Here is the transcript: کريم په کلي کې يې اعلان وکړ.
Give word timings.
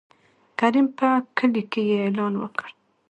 کريم 0.59 0.87
په 0.97 1.09
کلي 1.37 1.63
کې 1.71 1.81
يې 1.89 1.97
اعلان 2.05 2.33
وکړ. 2.37 2.69